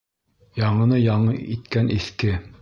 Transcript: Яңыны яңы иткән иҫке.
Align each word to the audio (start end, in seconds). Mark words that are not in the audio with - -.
Яңыны 0.61 0.99
яңы 1.01 1.37
иткән 1.57 1.93
иҫке. 1.99 2.35